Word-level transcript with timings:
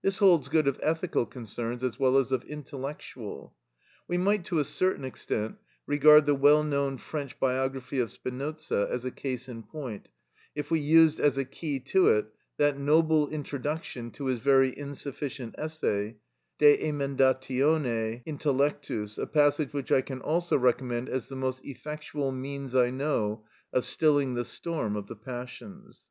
This 0.00 0.18
holds 0.18 0.48
good 0.48 0.68
of 0.68 0.78
ethical 0.80 1.26
concerns 1.26 1.82
as 1.82 1.98
well 1.98 2.18
as 2.18 2.30
of 2.30 2.44
intellectual. 2.44 3.56
We 4.06 4.16
might 4.16 4.44
to 4.44 4.60
a 4.60 4.64
certain 4.64 5.04
extent 5.04 5.56
regard 5.88 6.24
the 6.24 6.36
well 6.36 6.62
known 6.62 6.98
French 6.98 7.40
biography 7.40 7.98
of 7.98 8.12
Spinoza 8.12 8.86
as 8.88 9.04
a 9.04 9.10
case 9.10 9.48
in 9.48 9.64
point, 9.64 10.06
if 10.54 10.70
we 10.70 10.78
used 10.78 11.18
as 11.18 11.36
a 11.36 11.44
key 11.44 11.80
to 11.80 12.06
it 12.10 12.26
that 12.58 12.78
noble 12.78 13.28
introduction 13.28 14.12
to 14.12 14.26
his 14.26 14.38
very 14.38 14.72
insufficient 14.78 15.56
essay, 15.58 16.18
"De 16.60 16.76
Emendatione 16.78 18.22
Intellectus," 18.24 19.18
a 19.18 19.26
passage 19.26 19.72
which 19.72 19.90
I 19.90 20.00
can 20.00 20.20
also 20.20 20.56
recommend 20.56 21.08
as 21.08 21.26
the 21.26 21.34
most 21.34 21.64
effectual 21.64 22.30
means 22.30 22.76
I 22.76 22.90
know 22.90 23.44
of 23.72 23.84
stilling 23.84 24.34
the 24.34 24.44
storm 24.44 24.94
of 24.94 25.08
the 25.08 25.16
passions. 25.16 26.02